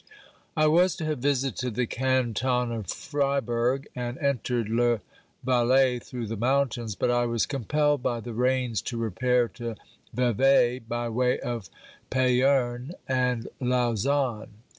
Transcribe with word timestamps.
I 0.57 0.65
was 0.65 0.95
to 0.95 1.05
have 1.05 1.19
visited 1.19 1.75
the 1.75 1.85
canton 1.85 2.71
of 2.71 2.87
Friburg 2.87 3.85
and 3.95 4.17
entered 4.17 4.67
le 4.67 4.99
Valais 5.43 5.99
through 5.99 6.25
the 6.25 6.35
mountains, 6.35 6.95
but 6.95 7.11
I 7.11 7.27
was 7.27 7.45
compelled 7.45 8.01
by 8.01 8.19
the 8.19 8.33
rains 8.33 8.81
to 8.89 8.97
repair 8.97 9.47
to 9.49 9.75
Vevey, 10.11 10.79
by 10.79 11.07
way 11.07 11.39
of 11.41 11.69
Payerne 12.09 12.93
and 13.07 13.47
Lausanne. 13.59 14.49